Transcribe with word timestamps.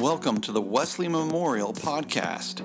Welcome 0.00 0.40
to 0.42 0.52
the 0.52 0.60
Wesley 0.62 1.08
Memorial 1.08 1.74
Podcast. 1.74 2.62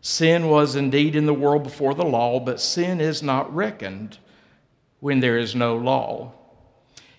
Sin 0.00 0.48
was 0.48 0.74
indeed 0.74 1.14
in 1.14 1.26
the 1.26 1.34
world 1.34 1.62
before 1.62 1.94
the 1.94 2.04
law, 2.04 2.40
but 2.40 2.60
sin 2.60 3.00
is 3.00 3.22
not 3.22 3.54
reckoned 3.54 4.18
when 5.00 5.20
there 5.20 5.38
is 5.38 5.54
no 5.54 5.76
law. 5.76 6.32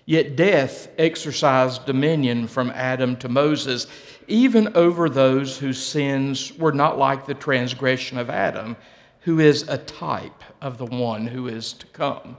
Yet 0.06 0.36
death 0.36 0.88
exercised 0.98 1.86
dominion 1.86 2.46
from 2.46 2.70
Adam 2.70 3.16
to 3.16 3.28
Moses, 3.28 3.86
even 4.28 4.76
over 4.76 5.08
those 5.08 5.58
whose 5.58 5.84
sins 5.84 6.52
were 6.58 6.72
not 6.72 6.98
like 6.98 7.24
the 7.24 7.34
transgression 7.34 8.18
of 8.18 8.28
Adam, 8.28 8.76
who 9.20 9.40
is 9.40 9.62
a 9.68 9.78
type 9.78 10.44
of 10.60 10.76
the 10.76 10.86
one 10.86 11.26
who 11.26 11.48
is 11.48 11.72
to 11.74 11.86
come. 11.86 12.36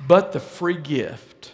But 0.00 0.32
the 0.32 0.40
free 0.40 0.78
gift, 0.78 1.52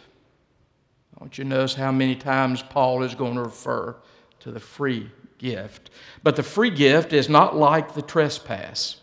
I 1.17 1.23
want 1.25 1.39
you 1.39 1.45
to 1.45 1.51
notice 1.51 1.75
how 1.75 1.91
many 1.91 2.15
times 2.15 2.63
Paul 2.63 3.03
is 3.03 3.17
going 3.17 3.35
to 3.35 3.43
refer 3.43 3.97
to 4.41 4.53
the 4.53 4.61
free 4.61 5.11
gift. 5.39 5.91
But 6.23 6.37
the 6.37 6.43
free 6.45 6.71
gift 6.71 7.13
is 7.13 7.29
not 7.29 7.57
like 7.57 7.95
the 7.95 8.03
trespass. 8.03 9.01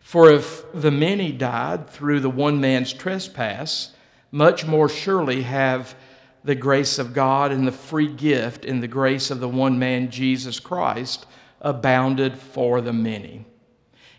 For 0.00 0.30
if 0.30 0.64
the 0.72 0.90
many 0.90 1.30
died 1.30 1.88
through 1.88 2.20
the 2.20 2.30
one 2.30 2.60
man's 2.60 2.92
trespass, 2.92 3.94
much 4.32 4.66
more 4.66 4.88
surely 4.88 5.42
have 5.42 5.94
the 6.42 6.54
grace 6.54 6.98
of 6.98 7.14
God 7.14 7.52
and 7.52 7.66
the 7.66 7.72
free 7.72 8.08
gift 8.08 8.64
in 8.64 8.80
the 8.80 8.88
grace 8.88 9.30
of 9.30 9.38
the 9.38 9.48
one 9.48 9.78
man, 9.78 10.10
Jesus 10.10 10.58
Christ, 10.58 11.26
abounded 11.60 12.36
for 12.36 12.80
the 12.80 12.92
many. 12.92 13.44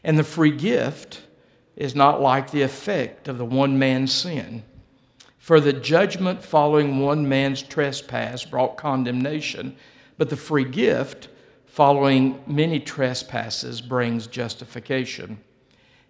And 0.04 0.18
the 0.18 0.24
free 0.24 0.56
gift 0.56 1.24
is 1.76 1.96
not 1.96 2.22
like 2.22 2.52
the 2.52 2.62
effect 2.62 3.28
of 3.28 3.38
the 3.38 3.46
one 3.46 3.78
man's 3.78 4.14
sin. 4.14 4.64
For 5.38 5.60
the 5.60 5.74
judgment 5.74 6.42
following 6.42 7.00
one 7.00 7.28
man's 7.28 7.62
trespass 7.62 8.46
brought 8.46 8.78
condemnation, 8.78 9.76
but 10.18 10.30
the 10.30 10.38
free 10.38 10.64
gift 10.64 11.28
following 11.66 12.42
many 12.48 12.80
trespasses 12.80 13.82
brings 13.82 14.28
justification. 14.28 15.40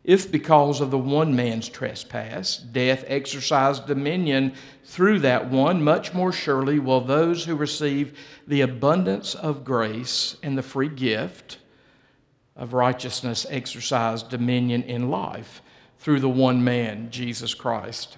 If 0.04 0.30
because 0.32 0.82
of 0.82 0.92
the 0.92 0.98
one 0.98 1.36
man's 1.36 1.70
trespass 1.70 2.58
death 2.58 3.06
exercised 3.08 3.88
dominion 3.88 4.54
through 4.84 5.20
that 5.20 5.50
one, 5.50 5.82
much 5.82 6.14
more 6.14 6.34
surely 6.34 6.78
will 6.78 7.00
those 7.00 7.46
who 7.46 7.56
receive 7.56 8.18
the 8.46 8.62
abundance 8.62 9.34
of 9.34 9.64
grace 9.64 10.36
and 10.44 10.58
the 10.58 10.62
free 10.62 10.90
gift 10.90 11.58
of 12.56 12.74
righteousness 12.74 13.46
exercise 13.50 14.24
dominion 14.24 14.84
in 14.84 15.10
life 15.10 15.62
through 16.00 16.20
the 16.20 16.30
one 16.30 16.64
man, 16.64 17.10
Jesus 17.10 17.54
Christ. 17.54 18.18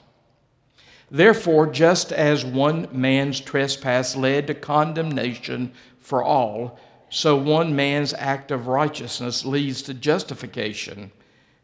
Therefore, 1.12 1.68
just 1.68 2.12
as 2.12 2.44
one 2.44 2.88
man's 2.92 3.40
trespass 3.40 4.16
led 4.16 4.48
to 4.48 4.56
condemnation 4.56 5.72
for 6.00 6.24
all, 6.24 6.80
so 7.10 7.36
one 7.36 7.76
man's 7.76 8.14
act 8.16 8.50
of 8.50 8.66
righteousness 8.66 9.46
leads 9.46 9.84
to 9.84 9.94
justification 9.94 11.12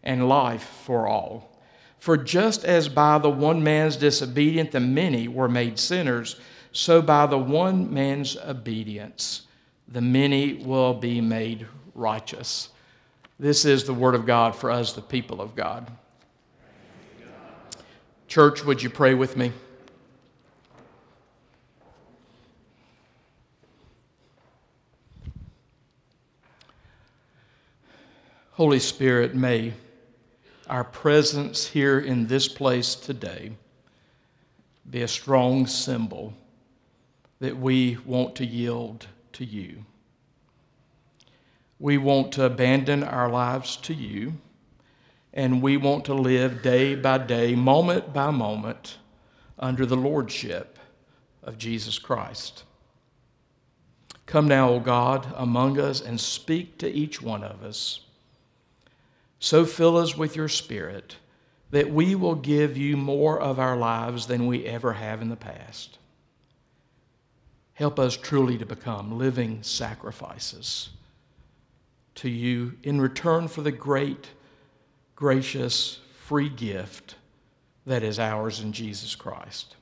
and 0.03 0.27
life 0.27 0.63
for 0.63 1.07
all. 1.07 1.57
For 1.99 2.17
just 2.17 2.65
as 2.65 2.89
by 2.89 3.19
the 3.19 3.29
one 3.29 3.63
man's 3.63 3.95
disobedience 3.95 4.71
the 4.71 4.79
many 4.79 5.27
were 5.27 5.49
made 5.49 5.77
sinners, 5.77 6.39
so 6.71 7.01
by 7.01 7.25
the 7.27 7.37
one 7.37 7.93
man's 7.93 8.35
obedience 8.37 9.43
the 9.87 10.01
many 10.01 10.53
will 10.53 10.93
be 10.93 11.19
made 11.21 11.67
righteous. 11.93 12.69
This 13.39 13.65
is 13.65 13.83
the 13.83 13.93
word 13.93 14.15
of 14.15 14.25
God 14.25 14.55
for 14.55 14.71
us, 14.71 14.93
the 14.93 15.01
people 15.01 15.41
of 15.41 15.55
God. 15.55 15.91
Church, 18.27 18.63
would 18.63 18.81
you 18.81 18.89
pray 18.89 19.13
with 19.13 19.35
me? 19.35 19.51
Holy 28.51 28.79
Spirit, 28.79 29.35
may 29.35 29.73
our 30.71 30.85
presence 30.85 31.67
here 31.67 31.99
in 31.99 32.27
this 32.27 32.47
place 32.47 32.95
today 32.95 33.51
be 34.89 35.01
a 35.01 35.07
strong 35.07 35.67
symbol 35.67 36.33
that 37.41 37.57
we 37.57 37.97
want 38.05 38.35
to 38.35 38.45
yield 38.45 39.05
to 39.33 39.43
you. 39.43 39.83
We 41.77 41.97
want 41.97 42.31
to 42.33 42.45
abandon 42.45 43.03
our 43.03 43.29
lives 43.29 43.75
to 43.77 43.93
you, 43.93 44.35
and 45.33 45.61
we 45.61 45.75
want 45.75 46.05
to 46.05 46.13
live 46.13 46.61
day 46.61 46.95
by 46.95 47.17
day, 47.17 47.53
moment 47.53 48.13
by 48.13 48.31
moment, 48.31 48.97
under 49.59 49.85
the 49.85 49.97
lordship 49.97 50.79
of 51.43 51.57
Jesus 51.57 51.99
Christ. 51.99 52.63
Come 54.25 54.47
now, 54.47 54.69
O 54.69 54.79
God, 54.79 55.33
among 55.35 55.77
us 55.81 55.99
and 55.99 56.17
speak 56.17 56.77
to 56.77 56.89
each 56.89 57.21
one 57.21 57.43
of 57.43 57.61
us 57.61 58.05
so 59.41 59.65
fill 59.65 59.97
us 59.97 60.15
with 60.15 60.35
your 60.35 60.47
Spirit 60.47 61.17
that 61.71 61.89
we 61.89 62.13
will 62.15 62.35
give 62.35 62.77
you 62.77 62.95
more 62.95 63.39
of 63.39 63.59
our 63.59 63.75
lives 63.75 64.27
than 64.27 64.45
we 64.45 64.65
ever 64.65 64.93
have 64.93 65.21
in 65.21 65.29
the 65.29 65.35
past. 65.35 65.97
Help 67.73 67.97
us 67.97 68.15
truly 68.15 68.57
to 68.59 68.65
become 68.65 69.17
living 69.17 69.63
sacrifices 69.63 70.89
to 72.13 72.29
you 72.29 72.77
in 72.83 73.01
return 73.01 73.47
for 73.47 73.61
the 73.61 73.71
great, 73.71 74.27
gracious, 75.15 75.99
free 76.19 76.49
gift 76.49 77.15
that 77.87 78.03
is 78.03 78.19
ours 78.19 78.59
in 78.59 78.73
Jesus 78.73 79.15
Christ. 79.15 79.75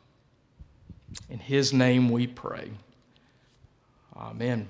In 1.29 1.39
His 1.39 1.73
name 1.73 2.09
we 2.09 2.27
pray. 2.27 2.69
Amen. 4.15 4.69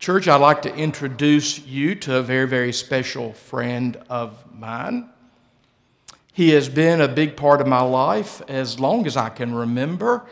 Church, 0.00 0.28
I'd 0.28 0.36
like 0.36 0.62
to 0.62 0.74
introduce 0.74 1.58
you 1.58 1.94
to 1.96 2.16
a 2.16 2.22
very, 2.22 2.48
very 2.48 2.72
special 2.72 3.34
friend 3.34 3.98
of 4.08 4.42
mine. 4.50 5.10
He 6.32 6.52
has 6.52 6.70
been 6.70 7.02
a 7.02 7.06
big 7.06 7.36
part 7.36 7.60
of 7.60 7.66
my 7.66 7.82
life 7.82 8.40
as 8.48 8.80
long 8.80 9.06
as 9.06 9.18
I 9.18 9.28
can 9.28 9.54
remember. 9.54 10.24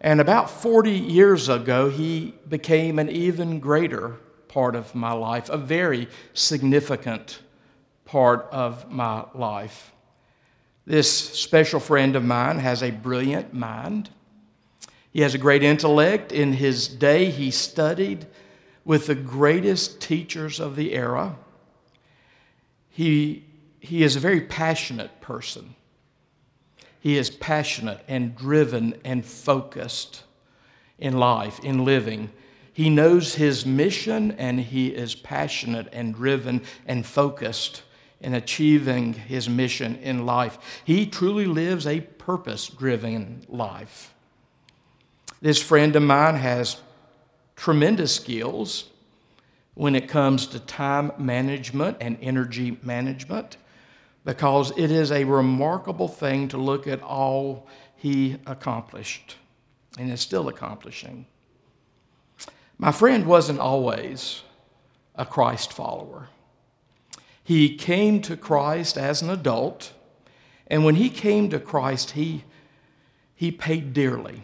And 0.00 0.20
about 0.20 0.50
40 0.50 0.90
years 0.90 1.48
ago, 1.48 1.90
he 1.90 2.34
became 2.48 2.98
an 2.98 3.08
even 3.08 3.60
greater 3.60 4.16
part 4.48 4.74
of 4.74 4.96
my 4.96 5.12
life, 5.12 5.48
a 5.48 5.58
very 5.58 6.08
significant 6.32 7.40
part 8.04 8.48
of 8.50 8.90
my 8.90 9.26
life. 9.32 9.92
This 10.86 11.08
special 11.08 11.78
friend 11.78 12.16
of 12.16 12.24
mine 12.24 12.58
has 12.58 12.82
a 12.82 12.90
brilliant 12.90 13.54
mind. 13.54 14.10
He 15.12 15.20
has 15.20 15.36
a 15.36 15.38
great 15.38 15.62
intellect. 15.62 16.32
In 16.32 16.54
his 16.54 16.88
day, 16.88 17.30
he 17.30 17.52
studied 17.52 18.26
with 18.84 19.06
the 19.06 19.14
greatest 19.14 20.00
teachers 20.00 20.60
of 20.60 20.76
the 20.76 20.92
era. 20.92 21.36
He, 22.90 23.44
he 23.80 24.02
is 24.02 24.16
a 24.16 24.20
very 24.20 24.42
passionate 24.42 25.20
person. 25.20 25.74
He 27.00 27.18
is 27.18 27.30
passionate 27.30 28.02
and 28.08 28.36
driven 28.36 28.94
and 29.04 29.24
focused 29.24 30.24
in 30.98 31.18
life, 31.18 31.60
in 31.60 31.84
living. 31.84 32.30
He 32.72 32.90
knows 32.90 33.34
his 33.34 33.66
mission 33.66 34.32
and 34.32 34.60
he 34.60 34.88
is 34.88 35.14
passionate 35.14 35.88
and 35.92 36.14
driven 36.14 36.62
and 36.86 37.04
focused 37.04 37.82
in 38.20 38.34
achieving 38.34 39.12
his 39.12 39.48
mission 39.48 39.96
in 39.96 40.24
life. 40.24 40.58
He 40.84 41.06
truly 41.06 41.46
lives 41.46 41.86
a 41.86 42.00
purpose 42.00 42.68
driven 42.68 43.44
life. 43.48 44.14
This 45.42 45.62
friend 45.62 45.94
of 45.94 46.02
mine 46.02 46.36
has 46.36 46.80
tremendous 47.56 48.14
skills 48.14 48.90
when 49.74 49.94
it 49.94 50.08
comes 50.08 50.46
to 50.48 50.60
time 50.60 51.12
management 51.18 51.96
and 52.00 52.18
energy 52.20 52.78
management. 52.82 53.56
because 54.24 54.72
it 54.78 54.90
is 54.90 55.12
a 55.12 55.24
remarkable 55.24 56.08
thing 56.08 56.48
to 56.48 56.56
look 56.56 56.86
at 56.86 57.02
all 57.02 57.66
he 57.94 58.38
accomplished 58.46 59.36
and 59.98 60.10
is 60.10 60.20
still 60.20 60.48
accomplishing. 60.48 61.26
My 62.78 62.90
friend 62.90 63.26
wasn't 63.26 63.60
always 63.60 64.42
a 65.14 65.26
Christ 65.26 65.72
follower. 65.72 66.28
He 67.42 67.76
came 67.76 68.22
to 68.22 68.36
Christ 68.36 68.96
as 68.96 69.20
an 69.20 69.28
adult, 69.28 69.92
and 70.66 70.84
when 70.84 70.94
he 70.94 71.10
came 71.10 71.50
to 71.50 71.60
Christ, 71.60 72.12
he, 72.12 72.44
he 73.34 73.50
paid 73.52 73.92
dearly 73.92 74.42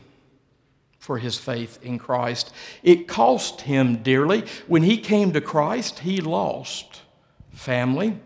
for 1.00 1.18
his 1.18 1.36
faith 1.38 1.78
in 1.82 1.98
Christ. 1.98 2.52
It 2.82 3.08
cost 3.08 3.62
him 3.62 4.02
dearly. 4.02 4.44
When 4.68 4.82
he 4.82 4.98
came 4.98 5.32
to 5.32 5.40
Christ, 5.40 6.00
he 6.00 6.20
lost 6.20 7.00
family 7.52 8.20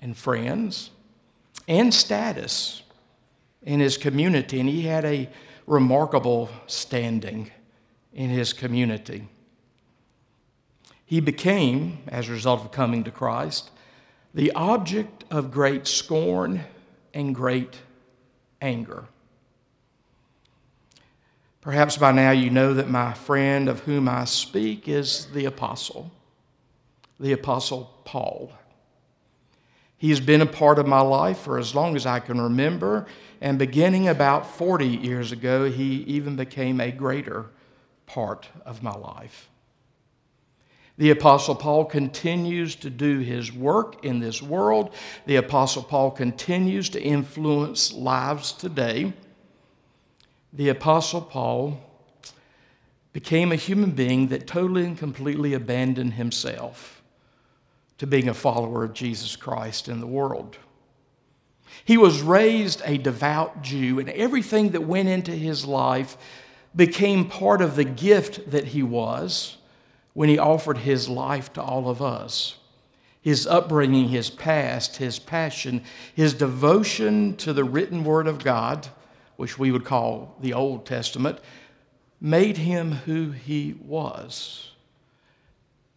and 0.00 0.16
friends 0.16 0.90
and 1.68 1.92
status 1.92 2.82
in 3.62 3.80
his 3.80 3.98
community, 3.98 4.60
and 4.60 4.68
he 4.68 4.82
had 4.82 5.04
a 5.04 5.28
remarkable 5.66 6.48
standing 6.66 7.50
in 8.14 8.30
his 8.30 8.52
community. 8.52 9.28
He 11.04 11.20
became, 11.20 11.98
as 12.06 12.28
a 12.28 12.32
result 12.32 12.64
of 12.64 12.70
coming 12.70 13.02
to 13.04 13.10
Christ, 13.10 13.70
the 14.32 14.52
object 14.52 15.24
of 15.30 15.50
great 15.50 15.88
scorn 15.88 16.64
and 17.12 17.34
great 17.34 17.78
anger. 18.62 19.06
Perhaps 21.60 21.98
by 21.98 22.10
now 22.10 22.30
you 22.30 22.48
know 22.48 22.72
that 22.74 22.88
my 22.88 23.12
friend 23.12 23.68
of 23.68 23.80
whom 23.80 24.08
I 24.08 24.24
speak 24.24 24.88
is 24.88 25.26
the 25.34 25.44
Apostle, 25.44 26.10
the 27.18 27.32
Apostle 27.32 27.92
Paul. 28.04 28.52
He 29.98 30.08
has 30.08 30.20
been 30.20 30.40
a 30.40 30.46
part 30.46 30.78
of 30.78 30.86
my 30.86 31.02
life 31.02 31.40
for 31.40 31.58
as 31.58 31.74
long 31.74 31.96
as 31.96 32.06
I 32.06 32.20
can 32.20 32.40
remember, 32.40 33.06
and 33.42 33.58
beginning 33.58 34.08
about 34.08 34.46
40 34.46 34.86
years 34.86 35.32
ago, 35.32 35.70
he 35.70 35.96
even 36.04 36.34
became 36.36 36.80
a 36.80 36.90
greater 36.90 37.50
part 38.06 38.48
of 38.64 38.82
my 38.82 38.94
life. 38.94 39.50
The 40.96 41.10
Apostle 41.10 41.54
Paul 41.54 41.84
continues 41.84 42.74
to 42.76 42.88
do 42.88 43.18
his 43.18 43.52
work 43.52 44.02
in 44.02 44.20
this 44.20 44.42
world. 44.42 44.94
The 45.26 45.36
Apostle 45.36 45.82
Paul 45.82 46.10
continues 46.10 46.88
to 46.90 47.02
influence 47.02 47.92
lives 47.92 48.52
today 48.52 49.12
the 50.52 50.68
Apostle 50.68 51.20
Paul 51.20 51.80
became 53.12 53.52
a 53.52 53.56
human 53.56 53.90
being 53.90 54.28
that 54.28 54.46
totally 54.46 54.84
and 54.84 54.98
completely 54.98 55.54
abandoned 55.54 56.14
himself 56.14 57.02
to 57.98 58.06
being 58.06 58.28
a 58.28 58.34
follower 58.34 58.84
of 58.84 58.94
Jesus 58.94 59.36
Christ 59.36 59.88
in 59.88 60.00
the 60.00 60.06
world. 60.06 60.56
He 61.84 61.96
was 61.96 62.22
raised 62.22 62.82
a 62.84 62.98
devout 62.98 63.62
Jew, 63.62 63.98
and 63.98 64.08
everything 64.10 64.70
that 64.70 64.82
went 64.82 65.08
into 65.08 65.32
his 65.32 65.64
life 65.64 66.16
became 66.74 67.28
part 67.28 67.60
of 67.60 67.76
the 67.76 67.84
gift 67.84 68.50
that 68.50 68.66
he 68.66 68.82
was 68.82 69.56
when 70.12 70.28
he 70.28 70.38
offered 70.38 70.78
his 70.78 71.08
life 71.08 71.52
to 71.52 71.62
all 71.62 71.88
of 71.88 72.02
us. 72.02 72.56
His 73.20 73.46
upbringing, 73.46 74.08
his 74.08 74.30
past, 74.30 74.96
his 74.96 75.18
passion, 75.18 75.82
his 76.14 76.32
devotion 76.32 77.36
to 77.36 77.52
the 77.52 77.64
written 77.64 78.02
word 78.02 78.26
of 78.26 78.42
God 78.42 78.88
which 79.40 79.58
we 79.58 79.72
would 79.72 79.86
call 79.86 80.36
the 80.42 80.52
Old 80.52 80.84
Testament, 80.84 81.38
made 82.20 82.58
him 82.58 82.92
who 82.92 83.30
he 83.30 83.74
was. 83.80 84.72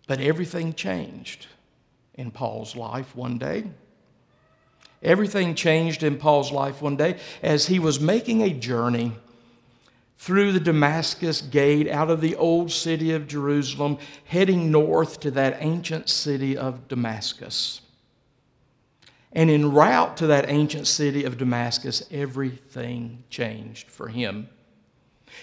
But 0.07 0.21
everything 0.21 0.73
changed 0.73 1.47
in 2.13 2.31
Paul's 2.31 2.73
life 2.73 3.13
one 3.17 3.37
day. 3.37 3.65
Everything 5.01 5.55
changed 5.55 6.03
in 6.03 6.17
Paul's 6.19 6.53
life 6.53 6.81
one 6.81 6.95
day 6.95 7.17
as 7.41 7.65
he 7.65 7.79
was 7.79 7.99
making 7.99 8.41
a 8.41 8.49
journey 8.49 9.11
through 10.17 10.53
the 10.53 10.61
Damascus 10.61 11.41
gate 11.41 11.89
out 11.89 12.09
of 12.09 12.21
the 12.21 12.37
old 12.37 12.71
city 12.71 13.11
of 13.11 13.27
Jerusalem, 13.27 13.97
heading 14.23 14.71
north 14.71 15.19
to 15.19 15.31
that 15.31 15.57
ancient 15.59 16.07
city 16.07 16.55
of 16.55 16.87
Damascus. 16.87 17.81
And 19.33 19.49
en 19.49 19.71
route 19.71 20.15
to 20.17 20.27
that 20.27 20.49
ancient 20.49 20.87
city 20.87 21.23
of 21.23 21.37
Damascus, 21.37 22.03
everything 22.11 23.23
changed 23.29 23.89
for 23.89 24.07
him. 24.07 24.47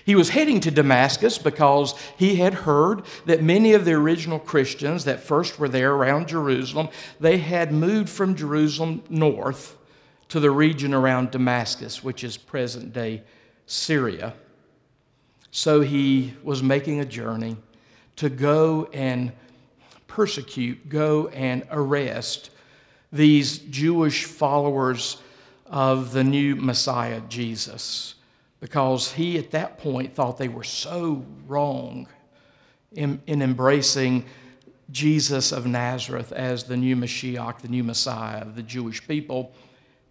He 0.04 0.14
was 0.14 0.30
heading 0.30 0.60
to 0.60 0.70
Damascus 0.70 1.36
because 1.38 1.94
he 2.16 2.36
had 2.36 2.54
heard 2.54 3.02
that 3.26 3.42
many 3.42 3.72
of 3.72 3.84
the 3.84 3.92
original 3.92 4.38
Christians 4.38 5.04
that 5.04 5.20
first 5.20 5.58
were 5.58 5.68
there 5.68 5.92
around 5.92 6.28
Jerusalem, 6.28 6.88
they 7.18 7.38
had 7.38 7.72
moved 7.72 8.08
from 8.08 8.36
Jerusalem 8.36 9.02
north 9.08 9.76
to 10.28 10.38
the 10.38 10.50
region 10.50 10.94
around 10.94 11.32
Damascus, 11.32 12.04
which 12.04 12.22
is 12.22 12.36
present 12.36 12.92
day 12.92 13.22
Syria. 13.66 14.34
So 15.50 15.80
he 15.80 16.34
was 16.44 16.62
making 16.62 17.00
a 17.00 17.04
journey 17.04 17.56
to 18.16 18.28
go 18.28 18.88
and 18.92 19.32
persecute, 20.06 20.88
go 20.88 21.28
and 21.28 21.66
arrest 21.70 22.50
these 23.12 23.58
Jewish 23.58 24.24
followers 24.24 25.18
of 25.66 26.12
the 26.12 26.24
new 26.24 26.56
Messiah, 26.56 27.20
Jesus, 27.28 28.14
because 28.60 29.12
he 29.12 29.38
at 29.38 29.52
that 29.52 29.78
point 29.78 30.14
thought 30.14 30.36
they 30.36 30.48
were 30.48 30.64
so 30.64 31.24
wrong 31.46 32.06
in, 32.92 33.22
in 33.26 33.42
embracing 33.42 34.24
Jesus 34.90 35.52
of 35.52 35.66
Nazareth 35.66 36.32
as 36.32 36.64
the 36.64 36.76
new 36.76 36.96
Mashiach, 36.96 37.60
the 37.60 37.68
new 37.68 37.84
Messiah 37.84 38.42
of 38.42 38.56
the 38.56 38.62
Jewish 38.62 39.06
people 39.06 39.52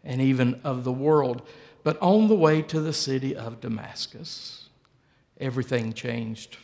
and 0.04 0.22
even 0.22 0.60
of 0.64 0.84
the 0.84 0.92
world. 0.92 1.42
But 1.84 2.02
on 2.02 2.28
the 2.28 2.36
way 2.36 2.62
to 2.64 2.80
the 2.80 2.94
city 2.94 3.36
of 3.36 3.62
Damascus, 3.62 4.70
everything 5.40 5.94
changed 5.94 6.58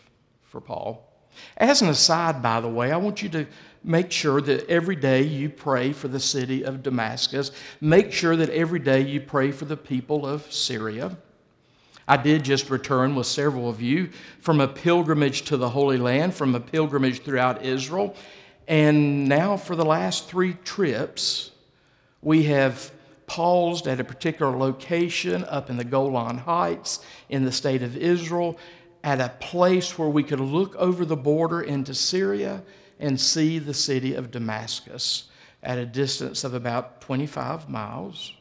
for 0.43 0.61
Paul. 0.61 1.11
As 1.57 1.81
an 1.81 1.89
aside, 1.89 2.41
by 2.41 2.61
the 2.61 2.69
way, 2.69 2.91
I 2.91 2.97
want 2.97 3.21
you 3.21 3.29
to 3.29 3.45
make 3.85 4.11
sure 4.11 4.41
that 4.41 4.67
every 4.67 4.95
day 4.95 5.21
you 5.21 5.49
pray 5.49 5.93
for 5.93 6.07
the 6.07 6.19
city 6.19 6.63
of 6.63 6.81
Damascus. 6.81 7.51
Make 7.79 8.11
sure 8.11 8.35
that 8.35 8.49
every 8.49 8.79
day 8.79 9.01
you 9.01 9.21
pray 9.21 9.51
for 9.51 9.65
the 9.65 9.77
people 9.77 10.25
of 10.25 10.51
Syria. 10.51 11.17
I 12.07 12.17
did 12.17 12.43
just 12.43 12.69
return 12.69 13.15
with 13.15 13.27
several 13.27 13.69
of 13.69 13.81
you 13.81 14.09
from 14.39 14.59
a 14.59 14.67
pilgrimage 14.67 15.43
to 15.43 15.57
the 15.57 15.69
Holy 15.69 15.97
Land, 15.97 16.33
from 16.33 16.55
a 16.55 16.59
pilgrimage 16.59 17.21
throughout 17.21 17.63
Israel. 17.63 18.15
And 18.67 19.29
now, 19.29 19.57
for 19.57 19.75
the 19.75 19.85
last 19.85 20.27
three 20.27 20.53
trips, 20.63 21.51
we 22.21 22.43
have 22.43 22.91
paused 23.27 23.87
at 23.87 23.99
a 23.99 24.03
particular 24.03 24.55
location 24.55 25.43
up 25.45 25.69
in 25.69 25.77
the 25.77 25.83
Golan 25.83 26.39
Heights 26.39 26.99
in 27.29 27.45
the 27.45 27.51
state 27.51 27.83
of 27.83 27.95
Israel 27.97 28.57
at 29.03 29.21
a 29.21 29.29
place 29.39 29.97
where 29.97 30.09
we 30.09 30.23
could 30.23 30.39
look 30.39 30.75
over 30.75 31.05
the 31.05 31.15
border 31.15 31.61
into 31.61 31.93
Syria 31.93 32.63
and 32.99 33.19
see 33.19 33.59
the 33.59 33.73
city 33.73 34.13
of 34.13 34.31
Damascus 34.31 35.25
at 35.61 35.77
a 35.77 35.85
distance 35.85 36.43
of 36.43 36.53
about 36.53 37.01
25 37.01 37.69
miles. 37.69 38.33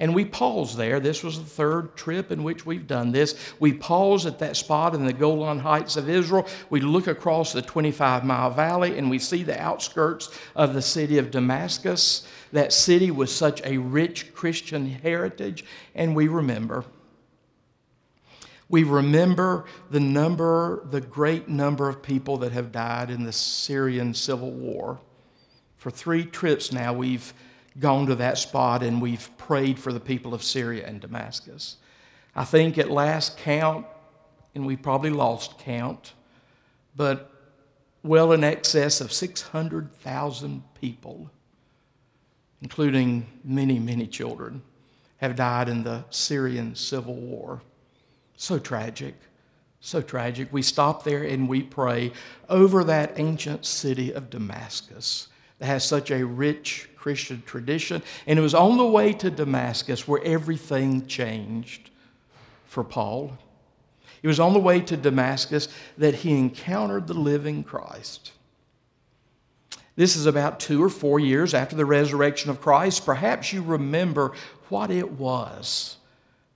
And 0.00 0.14
we 0.14 0.24
pause 0.24 0.76
there. 0.76 1.00
This 1.00 1.24
was 1.24 1.38
the 1.38 1.44
third 1.44 1.96
trip 1.96 2.30
in 2.30 2.44
which 2.44 2.64
we've 2.64 2.86
done 2.86 3.10
this. 3.10 3.36
We 3.58 3.72
pause 3.72 4.26
at 4.26 4.38
that 4.38 4.56
spot 4.56 4.94
in 4.94 5.04
the 5.04 5.12
Golan 5.12 5.58
Heights 5.58 5.96
of 5.96 6.08
Israel. 6.08 6.46
We 6.70 6.80
look 6.80 7.08
across 7.08 7.52
the 7.52 7.62
25 7.62 8.24
mile 8.24 8.50
valley 8.50 8.96
and 8.96 9.10
we 9.10 9.18
see 9.18 9.42
the 9.42 9.60
outskirts 9.60 10.30
of 10.54 10.72
the 10.72 10.82
city 10.82 11.18
of 11.18 11.32
Damascus. 11.32 12.28
That 12.52 12.72
city 12.72 13.10
with 13.10 13.30
such 13.30 13.60
a 13.64 13.78
rich 13.78 14.32
Christian 14.34 14.88
heritage. 14.88 15.64
And 15.96 16.14
we 16.14 16.28
remember 16.28 16.84
we 18.68 18.84
remember 18.84 19.64
the 19.90 20.00
number, 20.00 20.86
the 20.90 21.00
great 21.00 21.48
number 21.48 21.88
of 21.88 22.02
people 22.02 22.36
that 22.38 22.52
have 22.52 22.70
died 22.70 23.10
in 23.10 23.24
the 23.24 23.32
Syrian 23.32 24.12
civil 24.12 24.50
war. 24.50 25.00
For 25.78 25.90
three 25.90 26.24
trips 26.24 26.72
now, 26.72 26.92
we've 26.92 27.32
gone 27.78 28.06
to 28.06 28.14
that 28.16 28.36
spot 28.36 28.82
and 28.82 29.00
we've 29.00 29.30
prayed 29.38 29.78
for 29.78 29.92
the 29.92 30.00
people 30.00 30.34
of 30.34 30.42
Syria 30.42 30.86
and 30.86 31.00
Damascus. 31.00 31.76
I 32.34 32.44
think 32.44 32.76
at 32.76 32.90
last 32.90 33.38
count, 33.38 33.86
and 34.54 34.66
we 34.66 34.76
probably 34.76 35.10
lost 35.10 35.58
count, 35.58 36.12
but 36.94 37.30
well 38.02 38.32
in 38.32 38.44
excess 38.44 39.00
of 39.00 39.12
600,000 39.12 40.62
people, 40.74 41.30
including 42.60 43.26
many, 43.44 43.78
many 43.78 44.06
children, 44.06 44.62
have 45.18 45.36
died 45.36 45.68
in 45.68 45.84
the 45.84 46.04
Syrian 46.10 46.74
civil 46.74 47.14
war. 47.14 47.62
So 48.38 48.60
tragic. 48.60 49.16
So 49.80 50.00
tragic. 50.00 50.52
We 50.52 50.62
stop 50.62 51.02
there 51.02 51.24
and 51.24 51.48
we 51.48 51.60
pray 51.60 52.12
over 52.48 52.84
that 52.84 53.18
ancient 53.18 53.66
city 53.66 54.12
of 54.14 54.30
Damascus 54.30 55.26
that 55.58 55.66
has 55.66 55.84
such 55.84 56.12
a 56.12 56.24
rich 56.24 56.88
Christian 56.96 57.42
tradition. 57.44 58.00
And 58.28 58.38
it 58.38 58.42
was 58.42 58.54
on 58.54 58.76
the 58.76 58.86
way 58.86 59.12
to 59.14 59.30
Damascus 59.30 60.06
where 60.06 60.22
everything 60.22 61.06
changed 61.08 61.90
for 62.64 62.84
Paul. 62.84 63.36
It 64.22 64.28
was 64.28 64.38
on 64.38 64.52
the 64.52 64.60
way 64.60 64.80
to 64.82 64.96
Damascus 64.96 65.68
that 65.96 66.14
he 66.14 66.38
encountered 66.38 67.08
the 67.08 67.14
living 67.14 67.64
Christ. 67.64 68.32
This 69.96 70.14
is 70.14 70.26
about 70.26 70.60
two 70.60 70.82
or 70.82 70.88
four 70.88 71.18
years 71.18 71.54
after 71.54 71.74
the 71.74 71.84
resurrection 71.84 72.50
of 72.50 72.60
Christ. 72.60 73.04
Perhaps 73.04 73.52
you 73.52 73.62
remember 73.62 74.32
what 74.68 74.92
it 74.92 75.10
was 75.10 75.97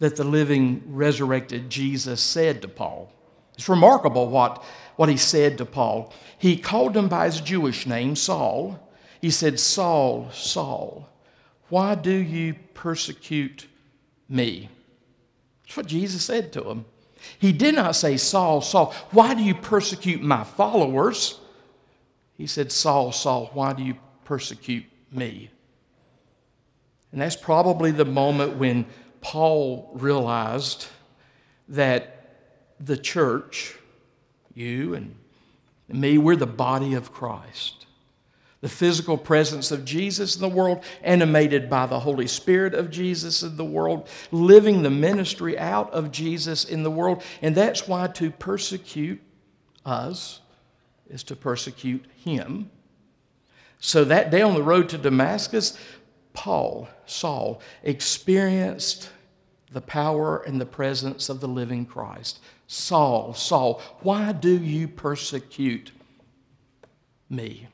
that 0.02 0.16
the 0.16 0.24
living, 0.24 0.82
resurrected 0.88 1.70
Jesus 1.70 2.20
said 2.20 2.60
to 2.60 2.66
Paul. 2.66 3.12
It's 3.54 3.68
remarkable 3.68 4.28
what, 4.28 4.64
what 4.96 5.08
he 5.08 5.16
said 5.16 5.58
to 5.58 5.64
Paul. 5.64 6.12
He 6.36 6.56
called 6.56 6.96
him 6.96 7.06
by 7.06 7.26
his 7.26 7.40
Jewish 7.40 7.86
name, 7.86 8.16
Saul. 8.16 8.80
He 9.20 9.30
said, 9.30 9.60
Saul, 9.60 10.28
Saul, 10.32 11.08
why 11.68 11.94
do 11.94 12.10
you 12.10 12.56
persecute 12.74 13.68
me? 14.28 14.68
That's 15.62 15.76
what 15.76 15.86
Jesus 15.86 16.24
said 16.24 16.52
to 16.54 16.68
him. 16.68 16.84
He 17.38 17.52
did 17.52 17.76
not 17.76 17.94
say, 17.94 18.16
Saul, 18.16 18.60
Saul, 18.60 18.92
why 19.12 19.34
do 19.34 19.44
you 19.44 19.54
persecute 19.54 20.20
my 20.20 20.42
followers? 20.42 21.38
He 22.36 22.48
said, 22.48 22.72
Saul, 22.72 23.12
Saul, 23.12 23.50
why 23.54 23.72
do 23.72 23.84
you 23.84 23.94
persecute 24.24 24.86
me? 25.12 25.52
And 27.12 27.20
that's 27.20 27.36
probably 27.36 27.92
the 27.92 28.04
moment 28.04 28.56
when 28.56 28.84
Paul 29.22 29.90
realized 29.94 30.86
that 31.68 32.36
the 32.78 32.96
church, 32.96 33.74
you 34.52 34.94
and 34.94 35.14
me, 35.88 36.18
we're 36.18 36.36
the 36.36 36.46
body 36.46 36.94
of 36.94 37.12
Christ. 37.12 37.86
The 38.60 38.68
physical 38.68 39.18
presence 39.18 39.70
of 39.70 39.84
Jesus 39.84 40.36
in 40.36 40.40
the 40.40 40.48
world, 40.48 40.84
animated 41.02 41.68
by 41.68 41.86
the 41.86 42.00
Holy 42.00 42.26
Spirit 42.26 42.74
of 42.74 42.90
Jesus 42.90 43.42
in 43.42 43.56
the 43.56 43.64
world, 43.64 44.08
living 44.30 44.82
the 44.82 44.90
ministry 44.90 45.58
out 45.58 45.90
of 45.92 46.12
Jesus 46.12 46.64
in 46.64 46.82
the 46.82 46.90
world. 46.90 47.22
And 47.40 47.54
that's 47.54 47.88
why 47.88 48.06
to 48.08 48.30
persecute 48.30 49.20
us 49.84 50.40
is 51.08 51.22
to 51.24 51.36
persecute 51.36 52.04
him. 52.24 52.70
So 53.80 54.04
that 54.04 54.30
day 54.30 54.42
on 54.42 54.54
the 54.54 54.62
road 54.62 54.88
to 54.90 54.98
Damascus, 54.98 55.76
Paul, 56.32 56.88
Saul, 57.06 57.60
experienced 57.82 59.10
the 59.72 59.80
power 59.80 60.38
and 60.42 60.60
the 60.60 60.66
presence 60.66 61.28
of 61.28 61.40
the 61.40 61.48
living 61.48 61.86
Christ. 61.86 62.40
Saul, 62.66 63.34
Saul, 63.34 63.80
why 64.00 64.32
do 64.32 64.50
you 64.50 64.88
persecute 64.88 65.92
me? 67.28 67.68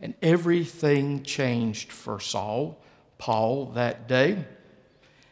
And 0.00 0.14
everything 0.22 1.22
changed 1.22 1.90
for 1.90 2.20
Saul, 2.20 2.80
Paul, 3.18 3.66
that 3.72 4.06
day. 4.06 4.44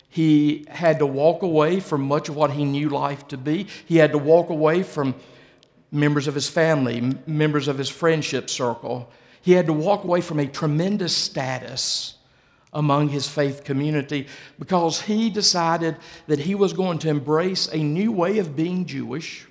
He 0.08 0.64
had 0.68 0.98
to 1.00 1.06
walk 1.06 1.42
away 1.42 1.78
from 1.78 2.02
much 2.02 2.28
of 2.28 2.36
what 2.36 2.52
he 2.52 2.64
knew 2.64 2.88
life 2.88 3.28
to 3.28 3.36
be. 3.36 3.66
He 3.84 3.98
had 3.98 4.12
to 4.12 4.18
walk 4.18 4.48
away 4.48 4.82
from 4.82 5.14
members 5.92 6.26
of 6.26 6.34
his 6.34 6.48
family, 6.48 7.14
members 7.26 7.68
of 7.68 7.78
his 7.78 7.88
friendship 7.88 8.48
circle. 8.48 9.10
He 9.46 9.52
had 9.52 9.66
to 9.66 9.72
walk 9.72 10.02
away 10.02 10.22
from 10.22 10.40
a 10.40 10.48
tremendous 10.48 11.16
status 11.16 12.16
among 12.72 13.10
his 13.10 13.28
faith 13.28 13.62
community 13.62 14.26
because 14.58 15.02
he 15.02 15.30
decided 15.30 15.98
that 16.26 16.40
he 16.40 16.56
was 16.56 16.72
going 16.72 16.98
to 16.98 17.08
embrace 17.08 17.68
a 17.68 17.76
new 17.76 18.10
way 18.10 18.38
of 18.38 18.56
being 18.56 18.86
Jewish, 18.86 19.46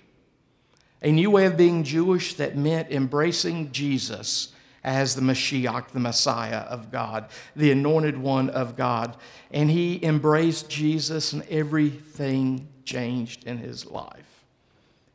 a 1.02 1.14
new 1.14 1.32
way 1.32 1.46
of 1.46 1.56
being 1.56 1.86
Jewish 1.86 2.34
that 2.34 2.58
meant 2.58 2.92
embracing 2.92 3.72
Jesus 3.72 4.50
as 4.84 5.16
the 5.16 5.22
Mashiach, 5.22 5.88
the 5.92 6.02
Messiah 6.02 6.64
of 6.68 6.92
God, 6.92 7.30
the 7.56 7.72
anointed 7.72 8.18
one 8.18 8.50
of 8.50 8.76
God. 8.76 9.16
And 9.50 9.72
he 9.72 10.04
embraced 10.04 10.70
Jesus, 10.70 11.32
and 11.32 11.44
everything 11.44 12.68
changed 12.84 13.46
in 13.46 13.60
his 13.60 13.86
life. 13.86 14.44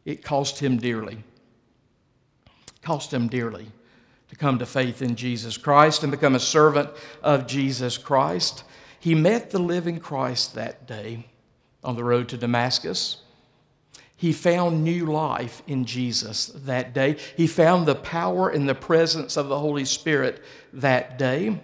It 0.06 0.24
cost 0.24 0.58
him 0.58 0.78
dearly. 0.78 1.22
Cost 2.80 3.12
him 3.12 3.28
dearly 3.28 3.70
to 4.30 4.36
come 4.36 4.58
to 4.60 4.66
faith 4.66 5.02
in 5.02 5.16
Jesus 5.16 5.56
Christ 5.56 6.02
and 6.02 6.10
become 6.10 6.36
a 6.36 6.40
servant 6.40 6.88
of 7.22 7.48
Jesus 7.48 7.98
Christ. 7.98 8.62
He 9.00 9.14
met 9.14 9.50
the 9.50 9.58
living 9.58 9.98
Christ 9.98 10.54
that 10.54 10.86
day 10.86 11.26
on 11.82 11.96
the 11.96 12.04
road 12.04 12.28
to 12.28 12.36
Damascus. 12.36 13.22
He 14.16 14.32
found 14.32 14.84
new 14.84 15.06
life 15.06 15.62
in 15.66 15.84
Jesus 15.84 16.46
that 16.46 16.94
day. 16.94 17.16
He 17.36 17.48
found 17.48 17.86
the 17.86 17.94
power 17.96 18.50
and 18.50 18.68
the 18.68 18.74
presence 18.74 19.36
of 19.36 19.48
the 19.48 19.58
Holy 19.58 19.84
Spirit 19.84 20.42
that 20.74 21.18
day. 21.18 21.60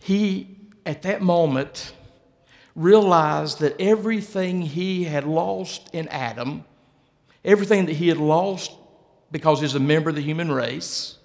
He, 0.00 0.56
at 0.84 1.02
that 1.02 1.22
moment, 1.22 1.92
realized 2.74 3.60
that 3.60 3.80
everything 3.80 4.62
he 4.62 5.04
had 5.04 5.24
lost 5.24 5.90
in 5.92 6.08
Adam, 6.08 6.64
everything 7.44 7.86
that 7.86 7.96
he 7.96 8.08
had 8.08 8.18
lost 8.18 8.72
because 9.30 9.60
he's 9.60 9.74
a 9.76 9.80
member 9.80 10.10
of 10.10 10.16
the 10.16 10.22
human 10.22 10.50
race, 10.50 11.18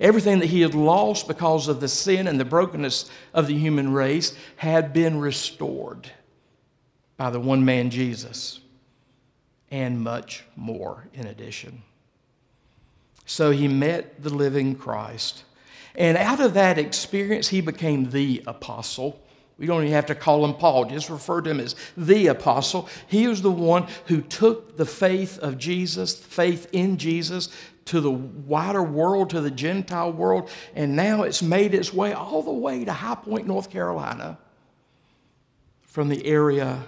Everything 0.00 0.40
that 0.40 0.46
he 0.46 0.62
had 0.62 0.74
lost 0.74 1.28
because 1.28 1.68
of 1.68 1.80
the 1.80 1.88
sin 1.88 2.26
and 2.26 2.40
the 2.40 2.44
brokenness 2.44 3.10
of 3.32 3.46
the 3.46 3.56
human 3.56 3.92
race 3.92 4.34
had 4.56 4.92
been 4.92 5.20
restored 5.20 6.10
by 7.16 7.30
the 7.30 7.40
one 7.40 7.64
man 7.64 7.90
Jesus, 7.90 8.60
and 9.70 10.00
much 10.00 10.44
more 10.56 11.06
in 11.14 11.26
addition. 11.26 11.82
So 13.26 13.50
he 13.52 13.68
met 13.68 14.22
the 14.22 14.34
living 14.34 14.74
Christ. 14.74 15.44
And 15.94 16.16
out 16.16 16.40
of 16.40 16.54
that 16.54 16.78
experience, 16.78 17.48
he 17.48 17.60
became 17.60 18.10
the 18.10 18.42
apostle. 18.46 19.21
We 19.62 19.68
don't 19.68 19.82
even 19.82 19.94
have 19.94 20.06
to 20.06 20.16
call 20.16 20.44
him 20.44 20.54
Paul, 20.54 20.86
just 20.86 21.08
refer 21.08 21.40
to 21.40 21.48
him 21.48 21.60
as 21.60 21.76
the 21.96 22.26
apostle. 22.26 22.88
He 23.06 23.28
was 23.28 23.42
the 23.42 23.50
one 23.52 23.86
who 24.06 24.20
took 24.20 24.76
the 24.76 24.84
faith 24.84 25.38
of 25.38 25.56
Jesus, 25.56 26.16
faith 26.16 26.66
in 26.72 26.98
Jesus, 26.98 27.48
to 27.84 28.00
the 28.00 28.10
wider 28.10 28.82
world, 28.82 29.30
to 29.30 29.40
the 29.40 29.52
Gentile 29.52 30.10
world, 30.10 30.50
and 30.74 30.96
now 30.96 31.22
it's 31.22 31.42
made 31.42 31.74
its 31.74 31.94
way 31.94 32.12
all 32.12 32.42
the 32.42 32.50
way 32.50 32.84
to 32.84 32.92
High 32.92 33.14
Point, 33.14 33.46
North 33.46 33.70
Carolina, 33.70 34.36
from 35.82 36.08
the 36.08 36.26
area 36.26 36.82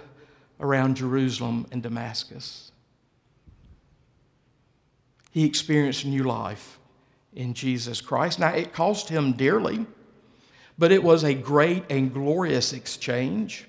around 0.59 0.97
Jerusalem 0.97 1.67
and 1.71 1.81
Damascus. 1.81 2.73
He 5.31 5.45
experienced 5.45 6.05
new 6.05 6.23
life 6.23 6.77
in 7.33 7.53
Jesus 7.53 8.01
Christ. 8.01 8.37
Now, 8.37 8.49
it 8.49 8.73
cost 8.73 9.07
him 9.07 9.31
dearly, 9.31 9.85
but 10.77 10.91
it 10.91 11.03
was 11.03 11.23
a 11.23 11.33
great 11.33 11.83
and 11.89 12.13
glorious 12.13 12.73
exchange. 12.73 13.67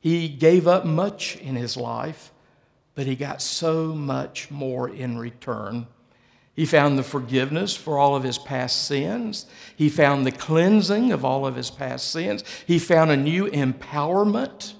He 0.00 0.28
gave 0.28 0.66
up 0.66 0.84
much 0.84 1.36
in 1.36 1.56
his 1.56 1.76
life 1.76 2.32
but 2.94 3.06
he 3.06 3.16
got 3.16 3.40
so 3.40 3.94
much 3.94 4.50
more 4.50 4.88
in 4.88 5.18
return. 5.18 5.86
He 6.54 6.66
found 6.66 6.98
the 6.98 7.02
forgiveness 7.02 7.74
for 7.74 7.98
all 7.98 8.14
of 8.14 8.22
his 8.22 8.36
past 8.36 8.84
sins. 8.86 9.46
He 9.74 9.88
found 9.88 10.26
the 10.26 10.32
cleansing 10.32 11.10
of 11.10 11.24
all 11.24 11.46
of 11.46 11.56
his 11.56 11.70
past 11.70 12.10
sins. 12.10 12.44
He 12.66 12.78
found 12.78 13.10
a 13.10 13.16
new 13.16 13.46
empowerment 13.46 14.74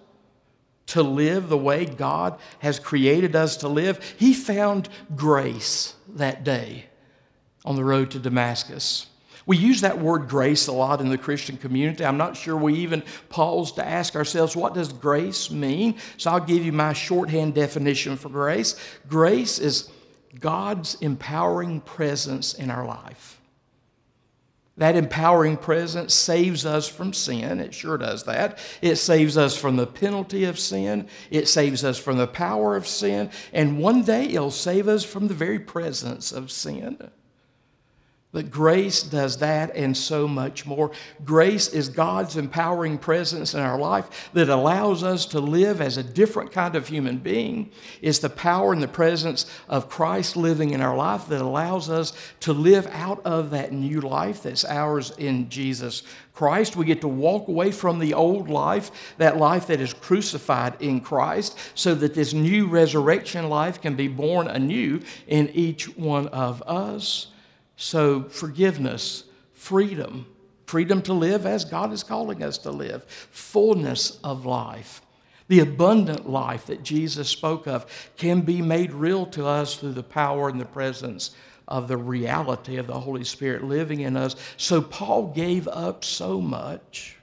to 0.89 1.03
live 1.03 1.49
the 1.49 1.57
way 1.57 1.87
God 1.87 2.39
has 2.59 2.79
created 2.79 3.35
us 3.35 3.57
to 3.59 3.69
live. 3.69 4.15
He 4.19 4.35
found 4.35 4.91
grace 5.17 5.95
that 6.09 6.45
day 6.45 6.87
on 7.65 7.77
the 7.77 7.85
road 7.85 8.11
to 8.11 8.19
Damascus. 8.19 9.07
We 9.47 9.57
use 9.57 9.81
that 9.81 9.99
word 9.99 10.29
grace 10.29 10.67
a 10.69 10.73
lot 10.73 11.01
in 11.01 11.09
the 11.09 11.19
Christian 11.19 11.57
community. 11.57 12.05
I'm 12.05 12.17
not 12.17 12.37
sure 12.37 12.57
we 12.57 12.75
even 12.75 13.03
pause 13.29 13.73
to 13.73 13.87
ask 13.87 14.15
ourselves, 14.15 14.55
what 14.55 14.75
does 14.75 14.93
grace 14.93 15.51
mean? 15.51 15.97
So 16.17 16.31
I'll 16.31 16.41
give 16.41 16.65
you 16.65 16.73
my 16.73 16.93
shorthand 16.93 17.55
definition 17.55 18.17
for 18.17 18.29
grace. 18.29 18.77
Grace 19.09 19.59
is 19.59 19.91
God's 20.39 20.95
empowering 21.01 21.81
presence 21.81 22.55
in 22.55 22.71
our 22.71 22.87
life. 22.87 23.41
That 24.79 24.97
empowering 24.97 25.59
presence 25.59 26.15
saves 26.15 26.65
us 26.65 26.89
from 26.89 27.13
sin. 27.13 27.61
It 27.61 27.75
sure 27.75 27.99
does 27.99 28.25
that. 28.25 28.59
It 28.81 28.97
saves 28.97 29.37
us 29.37 29.55
from 29.57 29.77
the 29.77 29.87
penalty 29.87 30.45
of 30.45 30.59
sin. 30.59 31.09
It 31.31 31.47
saves 31.47 31.85
us 31.85 31.99
from 31.99 32.17
the 32.17 32.27
power 32.27 32.75
of 32.75 32.87
sin. 32.87 33.31
And 33.53 33.79
one 33.79 34.03
day 34.03 34.25
it'll 34.25 34.51
save 34.51 34.89
us 34.89 35.05
from 35.05 35.29
the 35.29 35.35
very 35.35 35.59
presence 35.59 36.33
of 36.33 36.51
sin. 36.51 37.11
But 38.33 38.51
grace 38.51 39.03
does 39.03 39.37
that 39.39 39.77
and 39.77 39.95
so 39.95 40.27
much 40.27 40.65
more. 40.65 40.91
Grace 41.23 41.69
is 41.69 41.91
God's 41.91 42.39
empowering 42.39 42.97
presence 42.97 43.53
in 43.53 43.61
our 43.61 43.79
life 43.79 44.31
that 44.33 44.49
allows 44.49 45.03
us 45.03 45.27
to 45.27 45.39
live 45.39 45.83
as 45.83 45.99
a 45.99 46.03
different 46.03 46.51
kind 46.51 46.75
of 46.75 46.89
human 46.89 47.19
being. 47.19 47.71
It's 48.01 48.21
the 48.21 48.31
power 48.31 48.73
and 48.73 48.83
the 48.83 48.89
presence 48.89 49.45
of 49.69 49.91
Christ 49.91 50.35
living 50.35 50.71
in 50.71 50.81
our 50.81 50.97
life 50.97 51.29
that 51.29 51.43
allows 51.43 51.91
us 51.91 52.15
to 52.41 52.55
live 52.55 52.87
out 52.87 53.21
of 53.27 53.51
that 53.51 53.73
new 53.73 54.01
life 54.01 54.45
that's 54.45 54.65
ours 54.65 55.13
in 55.19 55.51
Jesus 55.51 56.03
Christ. 56.33 56.75
We 56.75 56.87
get 56.87 57.03
to 57.03 57.09
walk 57.09 57.49
away 57.49 57.71
from 57.71 57.99
the 57.99 58.15
old 58.15 58.49
life, 58.49 59.15
that 59.19 59.37
life 59.37 59.67
that 59.67 59.83
is 59.83 59.93
crucified 59.93 60.81
in 60.81 61.03
Christ, 61.03 61.59
so 61.75 61.95
that 61.97 62.15
this 62.15 62.33
new 62.33 62.67
resurrection 62.67 63.51
life 63.51 63.83
can 63.83 63.95
be 63.95 64.09
born 64.09 64.49
anew 64.49 65.03
in 65.27 65.51
each 65.51 65.95
one 65.99 66.29
of 66.29 66.63
us. 66.63 67.27
So, 67.77 68.25
forgiveness, 68.25 69.25
freedom, 69.53 70.27
freedom 70.67 71.03
to 71.03 71.13
live 71.13 71.47
as 71.47 71.65
God 71.65 71.93
is 71.93 72.03
calling 72.03 72.43
us 72.43 72.59
to 72.59 72.71
live, 72.71 73.05
fullness 73.05 74.19
of 74.23 74.47
life. 74.47 75.03
The 75.49 75.61
abundant 75.61 76.29
life 76.29 76.67
that 76.67 76.83
Jesus 76.83 77.29
spoke 77.29 77.67
of 77.67 78.11
can 78.17 78.41
be 78.41 78.63
made 78.63 78.93
real 78.93 79.27
to 79.27 79.47
us 79.47 79.77
through 79.77 79.93
the 79.93 80.03
power 80.03 80.49
and 80.49 80.61
the 80.61 80.65
presence 80.65 81.33
of 81.69 81.89
the 81.89 81.97
reality 81.97 82.77
of 82.77 82.87
the 82.87 83.01
Holy 83.01 83.25
Spirit 83.25 83.65
living 83.65 84.01
in 84.01 84.17
us. 84.17 84.37
So 84.57 84.81
Paul 84.81 85.29
gave 85.29 85.69
up 85.69 86.05
so 86.05 86.41
much, 86.41 87.17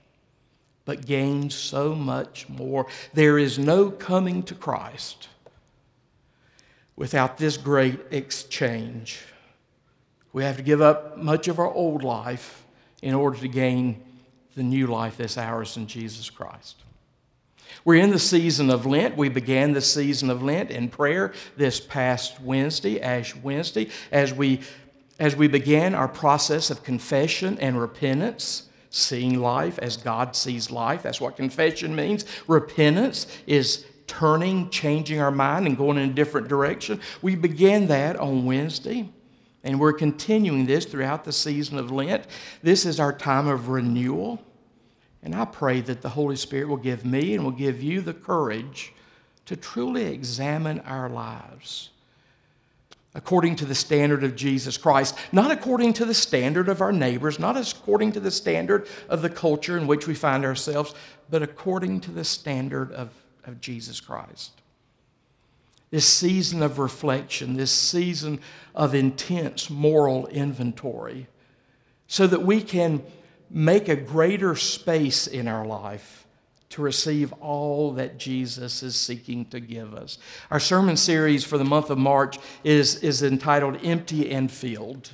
but 0.86 1.06
gained 1.06 1.54
so 1.54 1.94
much 1.96 2.48
more. 2.50 2.88
There 3.14 3.38
is 3.38 3.60
no 3.60 3.90
coming 3.90 4.44
to 4.44 4.56
Christ 4.56 5.28
without 6.96 7.38
this 7.38 7.58
great 7.58 8.00
exchange. 8.12 9.22
We 10.32 10.44
have 10.44 10.58
to 10.58 10.64
give 10.64 10.82
up 10.82 11.18
much 11.18 11.48
of 11.48 11.60
our 11.60 11.72
old 11.72 12.04
life 12.04 12.64
in 13.02 13.14
order 13.14 13.38
to 13.40 13.48
gain 13.48 14.04
the 14.56 14.64
new 14.64 14.88
life 14.88 15.18
that's 15.18 15.38
ours 15.38 15.78
in 15.78 15.88
Jesus 15.88 16.30
Christ. 16.30 16.84
We're 17.86 18.02
in 18.04 18.10
the 18.12 18.20
season 18.20 18.70
of 18.70 18.86
Lent. 18.86 19.16
We 19.16 19.30
began 19.30 19.74
the 19.74 19.82
season 19.82 20.30
of 20.30 20.44
Lent 20.44 20.72
in 20.72 20.90
prayer 20.90 21.34
this 21.56 21.80
past 21.80 22.42
Wednesday, 22.42 23.00
Ash 23.00 23.36
Wednesday, 23.36 23.90
as 24.12 24.34
we, 24.34 24.62
as 25.20 25.36
we 25.36 25.48
began 25.48 25.96
our 25.96 26.08
process 26.08 26.70
of 26.70 26.84
confession 26.84 27.58
and 27.60 27.80
repentance, 27.80 28.70
seeing 28.90 29.40
life 29.40 29.78
as 29.80 29.98
God 29.98 30.36
sees 30.36 30.72
life. 30.72 31.04
That's 31.04 31.22
what 31.22 31.38
confession 31.38 31.96
means. 31.96 32.26
Repentance 32.48 33.28
is 33.46 33.86
turning, 34.08 34.70
changing 34.72 35.22
our 35.22 35.32
mind, 35.32 35.68
and 35.68 35.78
going 35.78 35.98
in 35.98 36.10
a 36.10 36.14
different 36.14 36.48
direction. 36.48 37.00
We 37.22 37.36
began 37.36 37.88
that 37.88 38.18
on 38.18 38.46
Wednesday. 38.46 39.10
And 39.64 39.80
we're 39.80 39.94
continuing 39.94 40.66
this 40.66 40.86
throughout 40.86 41.24
the 41.24 41.34
season 41.34 41.78
of 41.78 41.92
Lent. 41.92 42.26
This 42.62 42.86
is 42.86 43.00
our 43.00 43.12
time 43.12 43.48
of 43.48 43.70
renewal. 43.70 44.42
And 45.22 45.36
I 45.36 45.46
pray 45.46 45.82
that 45.82 46.02
the 46.02 46.10
Holy 46.10 46.38
Spirit 46.38 46.70
will 46.70 46.78
give 46.78 47.06
me 47.06 47.36
and 47.36 47.44
will 47.44 47.52
give 47.52 47.84
you 47.84 48.02
the 48.02 48.14
courage 48.14 48.94
to 49.46 49.58
truly 49.58 50.06
examine 50.06 50.80
our 50.82 51.10
lives 51.10 51.90
according 53.16 53.56
to 53.56 53.66
the 53.66 53.76
standard 53.76 54.24
of 54.24 54.36
Jesus 54.36 54.78
Christ, 54.78 55.18
not 55.32 55.52
according 55.52 55.94
to 55.94 56.06
the 56.06 56.14
standard 56.14 56.70
of 56.70 56.80
our 56.80 56.92
neighbors, 56.92 57.40
not 57.40 57.58
according 57.58 58.12
to 58.14 58.20
the 58.20 58.32
standard 58.32 58.88
of 59.10 59.22
the 59.22 59.30
culture 59.30 59.78
in 59.78 59.88
which 59.88 60.08
we 60.08 60.14
find 60.14 60.46
ourselves, 60.46 60.94
but 61.30 61.42
according 61.42 62.02
to 62.02 62.12
the 62.12 62.24
standard 62.24 62.92
of, 62.92 63.10
of 63.46 63.60
Jesus 63.60 64.00
Christ. 64.00 64.62
This 65.92 66.06
season 66.06 66.62
of 66.62 66.78
reflection, 66.78 67.58
this 67.58 67.72
season 67.72 68.40
of 68.76 68.94
intense 68.94 69.70
moral 69.70 70.28
inventory, 70.28 71.28
so 72.08 72.28
that 72.28 72.44
we 72.44 72.62
can 72.62 73.04
make 73.50 73.90
a 73.90 73.96
greater 73.96 74.56
space 74.56 75.26
in 75.26 75.48
our 75.48 75.66
life 75.66 76.28
to 76.70 76.82
receive 76.84 77.34
all 77.34 77.94
that 77.94 78.20
Jesus 78.20 78.84
is 78.84 78.96
seeking 78.96 79.46
to 79.46 79.60
give 79.60 79.96
us. 79.96 80.20
Our 80.52 80.60
sermon 80.60 80.98
series 80.98 81.44
for 81.44 81.58
the 81.58 81.66
month 81.66 81.90
of 81.90 81.98
March 81.98 82.38
is, 82.64 82.98
is 82.98 83.24
entitled 83.24 83.80
Empty 83.84 84.30
and 84.32 84.52
Filled. 84.52 85.10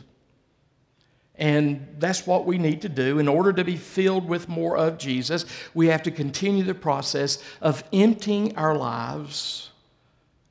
And 1.38 1.96
that's 2.00 2.26
what 2.28 2.46
we 2.46 2.58
need 2.58 2.82
to 2.82 2.90
do. 2.90 3.20
In 3.20 3.28
order 3.28 3.52
to 3.54 3.64
be 3.64 3.78
filled 3.78 4.28
with 4.28 4.48
more 4.48 4.78
of 4.78 4.98
Jesus, 4.98 5.46
we 5.74 5.88
have 5.88 6.04
to 6.04 6.12
continue 6.12 6.64
the 6.64 6.74
process 6.74 7.42
of 7.62 7.84
emptying 7.92 8.56
our 8.58 8.76
lives 8.76 9.72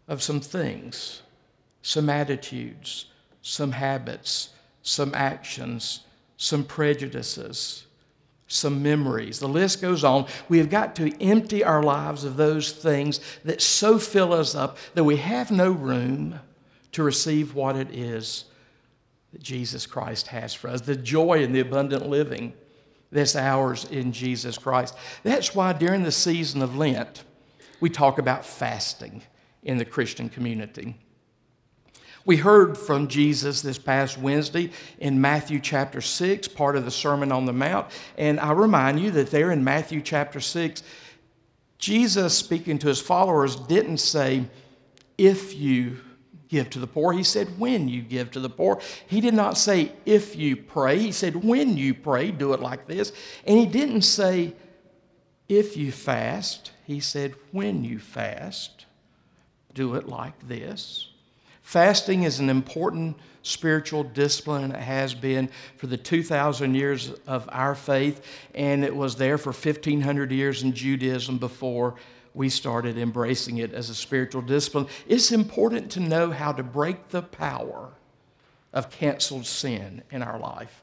of 0.08 0.22
some 0.22 0.40
things, 0.40 1.22
some 1.82 2.10
attitudes, 2.10 3.06
some 3.42 3.72
habits, 3.72 4.50
some 4.82 5.14
actions, 5.14 6.00
some 6.36 6.64
prejudices, 6.64 7.86
some 8.46 8.82
memories. 8.82 9.38
The 9.38 9.48
list 9.48 9.80
goes 9.80 10.04
on. 10.04 10.26
We 10.48 10.58
have 10.58 10.70
got 10.70 10.94
to 10.96 11.22
empty 11.22 11.64
our 11.64 11.82
lives 11.82 12.24
of 12.24 12.36
those 12.36 12.72
things 12.72 13.20
that 13.44 13.62
so 13.62 13.98
fill 13.98 14.32
us 14.32 14.54
up 14.54 14.78
that 14.94 15.04
we 15.04 15.16
have 15.16 15.50
no 15.50 15.70
room 15.70 16.40
to 16.92 17.02
receive 17.02 17.54
what 17.54 17.76
it 17.76 17.90
is 17.90 18.44
that 19.32 19.42
Jesus 19.42 19.86
Christ 19.86 20.28
has 20.28 20.54
for 20.54 20.68
us 20.68 20.82
the 20.82 20.96
joy 20.96 21.42
and 21.42 21.54
the 21.54 21.60
abundant 21.60 22.08
living 22.08 22.52
that's 23.10 23.36
ours 23.36 23.84
in 23.84 24.12
Jesus 24.12 24.58
Christ. 24.58 24.96
That's 25.22 25.54
why 25.54 25.72
during 25.72 26.02
the 26.02 26.12
season 26.12 26.62
of 26.62 26.76
Lent, 26.76 27.24
we 27.80 27.88
talk 27.88 28.18
about 28.18 28.44
fasting 28.44 29.22
in 29.64 29.78
the 29.78 29.84
Christian 29.84 30.28
community. 30.28 30.96
We 32.26 32.36
heard 32.36 32.78
from 32.78 33.08
Jesus 33.08 33.60
this 33.60 33.76
past 33.76 34.16
Wednesday 34.16 34.70
in 34.98 35.20
Matthew 35.20 35.60
chapter 35.60 36.00
6, 36.00 36.48
part 36.48 36.76
of 36.76 36.84
the 36.84 36.90
Sermon 36.90 37.30
on 37.30 37.44
the 37.44 37.52
Mount. 37.52 37.88
And 38.16 38.40
I 38.40 38.52
remind 38.52 39.00
you 39.00 39.10
that 39.10 39.30
there 39.30 39.50
in 39.50 39.62
Matthew 39.62 40.00
chapter 40.00 40.40
6, 40.40 40.82
Jesus, 41.78 42.36
speaking 42.36 42.78
to 42.78 42.88
his 42.88 43.00
followers, 43.00 43.56
didn't 43.56 43.98
say, 43.98 44.46
if 45.18 45.54
you 45.54 45.98
give 46.48 46.70
to 46.70 46.78
the 46.78 46.86
poor. 46.86 47.12
He 47.12 47.24
said, 47.24 47.58
when 47.58 47.88
you 47.88 48.00
give 48.00 48.30
to 48.32 48.40
the 48.40 48.48
poor. 48.48 48.80
He 49.06 49.20
did 49.20 49.34
not 49.34 49.58
say, 49.58 49.92
if 50.06 50.36
you 50.36 50.56
pray. 50.56 50.98
He 50.98 51.12
said, 51.12 51.44
when 51.44 51.76
you 51.76 51.94
pray, 51.94 52.30
do 52.30 52.52
it 52.52 52.60
like 52.60 52.86
this. 52.86 53.12
And 53.44 53.58
he 53.58 53.66
didn't 53.66 54.02
say, 54.02 54.54
if 55.48 55.76
you 55.76 55.92
fast. 55.92 56.70
He 56.86 57.00
said, 57.00 57.34
when 57.50 57.84
you 57.84 57.98
fast, 57.98 58.86
do 59.74 59.94
it 59.94 60.08
like 60.08 60.48
this. 60.48 61.08
Fasting 61.62 62.22
is 62.22 62.40
an 62.40 62.48
important 62.48 63.16
spiritual 63.42 64.04
discipline, 64.04 64.72
it 64.72 64.80
has 64.80 65.14
been 65.14 65.48
for 65.76 65.86
the 65.86 65.96
2,000 65.96 66.74
years 66.74 67.12
of 67.26 67.48
our 67.52 67.74
faith, 67.74 68.24
and 68.54 68.84
it 68.84 68.94
was 68.94 69.16
there 69.16 69.36
for 69.36 69.50
1,500 69.52 70.32
years 70.32 70.62
in 70.62 70.72
Judaism 70.72 71.38
before 71.38 71.94
we 72.32 72.48
started 72.48 72.98
embracing 72.98 73.58
it 73.58 73.72
as 73.72 73.90
a 73.90 73.94
spiritual 73.94 74.42
discipline. 74.42 74.86
It's 75.06 75.30
important 75.30 75.90
to 75.92 76.00
know 76.00 76.30
how 76.30 76.52
to 76.52 76.62
break 76.62 77.08
the 77.08 77.22
power 77.22 77.90
of 78.72 78.90
canceled 78.90 79.46
sin 79.46 80.02
in 80.10 80.22
our 80.22 80.38
life. 80.38 80.82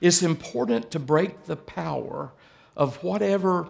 It's 0.00 0.22
important 0.22 0.90
to 0.92 0.98
break 0.98 1.44
the 1.44 1.56
power 1.56 2.32
of 2.76 3.02
whatever 3.02 3.68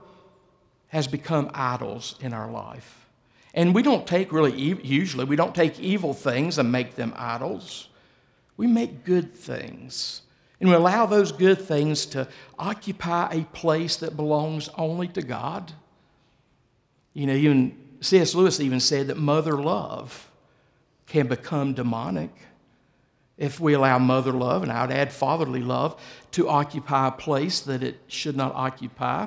has 0.89 1.07
become 1.07 1.51
idols 1.55 2.17
in 2.21 2.33
our 2.33 2.51
life. 2.51 3.04
And 3.55 3.75
we 3.75 3.83
don't 3.83 4.07
take 4.07 4.33
really, 4.33 4.53
usually, 4.53 5.25
we 5.25 5.37
don't 5.37 5.55
take 5.55 5.79
evil 5.79 6.13
things 6.13 6.59
and 6.59 6.71
make 6.71 6.97
them 6.97 7.15
idols. 7.17 7.89
We 8.57 8.67
make 8.67 9.05
good 9.05 9.35
things. 9.35 10.23
And 10.61 10.69
we 10.69 10.75
allow 10.75 11.07
those 11.07 11.31
good 11.31 11.61
things 11.61 12.05
to 12.07 12.29
occupy 12.59 13.33
a 13.33 13.45
place 13.45 13.97
that 13.97 14.17
belongs 14.17 14.69
only 14.77 15.09
to 15.09 15.23
God. 15.23 15.73
You 17.13 17.27
know, 17.27 17.35
even 17.35 17.77
C.S. 18.01 18.35
Lewis 18.35 18.61
even 18.61 18.81
said 18.81 19.07
that 19.07 19.17
mother 19.17 19.57
love 19.57 20.31
can 21.07 21.29
become 21.29 21.75
demonic 21.75 22.31
if 23.37 23.59
we 23.61 23.73
allow 23.73 23.99
mother 23.99 24.33
love, 24.33 24.63
and 24.63 24.71
I 24.71 24.87
would 24.87 24.95
add 24.95 25.13
fatherly 25.13 25.61
love, 25.61 26.01
to 26.33 26.49
occupy 26.49 27.09
a 27.09 27.13
place 27.13 27.61
that 27.63 27.83
it 27.83 28.01
should 28.07 28.37
not 28.37 28.55
occupy. 28.55 29.27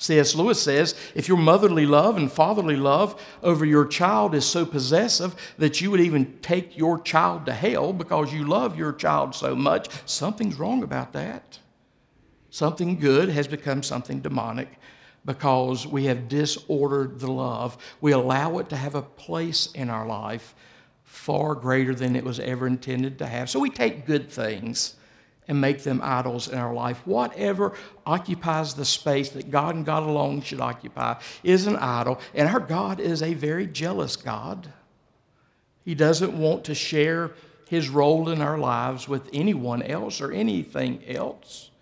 C.S. 0.00 0.34
Lewis 0.34 0.60
says 0.62 0.94
if 1.14 1.28
your 1.28 1.36
motherly 1.36 1.84
love 1.84 2.16
and 2.16 2.32
fatherly 2.32 2.74
love 2.74 3.20
over 3.42 3.66
your 3.66 3.84
child 3.84 4.34
is 4.34 4.46
so 4.46 4.64
possessive 4.64 5.36
that 5.58 5.82
you 5.82 5.90
would 5.90 6.00
even 6.00 6.38
take 6.40 6.76
your 6.76 6.98
child 6.98 7.44
to 7.44 7.52
hell 7.52 7.92
because 7.92 8.32
you 8.32 8.44
love 8.44 8.78
your 8.78 8.94
child 8.94 9.34
so 9.34 9.54
much, 9.54 9.88
something's 10.06 10.58
wrong 10.58 10.82
about 10.82 11.12
that. 11.12 11.58
Something 12.48 12.98
good 12.98 13.28
has 13.28 13.46
become 13.46 13.82
something 13.82 14.20
demonic 14.20 14.70
because 15.26 15.86
we 15.86 16.06
have 16.06 16.28
disordered 16.28 17.20
the 17.20 17.30
love. 17.30 17.76
We 18.00 18.12
allow 18.12 18.56
it 18.56 18.70
to 18.70 18.76
have 18.76 18.94
a 18.94 19.02
place 19.02 19.70
in 19.74 19.90
our 19.90 20.06
life 20.06 20.54
far 21.04 21.54
greater 21.54 21.94
than 21.94 22.16
it 22.16 22.24
was 22.24 22.40
ever 22.40 22.66
intended 22.66 23.18
to 23.18 23.26
have. 23.26 23.50
So 23.50 23.60
we 23.60 23.68
take 23.68 24.06
good 24.06 24.30
things 24.30 24.96
and 25.50 25.60
make 25.60 25.82
them 25.82 26.00
idols 26.00 26.46
in 26.46 26.56
our 26.56 26.72
life. 26.72 27.04
Whatever 27.04 27.72
occupies 28.06 28.74
the 28.74 28.84
space 28.84 29.30
that 29.30 29.50
God 29.50 29.74
and 29.74 29.84
God 29.84 30.04
alone 30.04 30.42
should 30.42 30.60
occupy 30.60 31.16
is 31.42 31.66
an 31.66 31.74
idol. 31.74 32.20
And 32.34 32.48
our 32.48 32.60
God 32.60 33.00
is 33.00 33.20
a 33.20 33.34
very 33.34 33.66
jealous 33.66 34.14
God. 34.14 34.72
He 35.84 35.96
doesn't 35.96 36.38
want 36.38 36.62
to 36.66 36.74
share 36.76 37.32
his 37.68 37.88
role 37.88 38.28
in 38.28 38.40
our 38.40 38.58
lives 38.58 39.08
with 39.08 39.28
anyone 39.32 39.82
else 39.82 40.20
or 40.20 40.30
anything 40.30 41.02
else. 41.08 41.72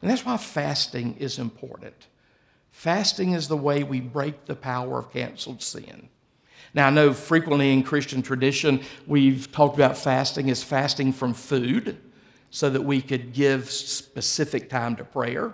And 0.00 0.08
that's 0.08 0.24
why 0.24 0.36
fasting 0.36 1.16
is 1.18 1.40
important. 1.40 2.06
Fasting 2.70 3.32
is 3.32 3.48
the 3.48 3.56
way 3.56 3.82
we 3.82 4.00
break 4.00 4.44
the 4.44 4.54
power 4.54 5.00
of 5.00 5.12
canceled 5.12 5.62
sin. 5.62 6.10
Now, 6.74 6.86
I 6.86 6.90
know 6.90 7.12
frequently 7.12 7.72
in 7.72 7.82
Christian 7.82 8.22
tradition, 8.22 8.82
we've 9.04 9.50
talked 9.50 9.74
about 9.74 9.98
fasting 9.98 10.48
as 10.48 10.62
fasting 10.62 11.12
from 11.12 11.34
food 11.34 11.98
so 12.50 12.70
that 12.70 12.82
we 12.82 13.00
could 13.00 13.32
give 13.32 13.70
specific 13.70 14.68
time 14.68 14.96
to 14.96 15.04
prayer. 15.04 15.52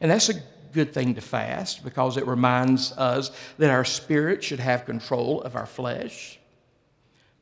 And 0.00 0.10
that's 0.10 0.28
a 0.28 0.42
good 0.72 0.92
thing 0.92 1.14
to 1.14 1.20
fast 1.20 1.82
because 1.82 2.16
it 2.16 2.26
reminds 2.26 2.92
us 2.92 3.30
that 3.58 3.70
our 3.70 3.84
spirit 3.84 4.44
should 4.44 4.60
have 4.60 4.84
control 4.84 5.40
of 5.42 5.56
our 5.56 5.66
flesh. 5.66 6.38